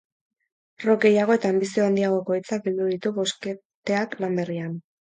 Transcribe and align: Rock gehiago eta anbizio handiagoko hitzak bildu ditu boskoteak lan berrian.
Rock 0.83 1.03
gehiago 1.07 1.35
eta 1.41 1.51
anbizio 1.55 1.85
handiagoko 1.89 2.39
hitzak 2.39 2.67
bildu 2.71 2.91
ditu 2.97 3.17
boskoteak 3.21 4.23
lan 4.27 4.43
berrian. 4.43 4.79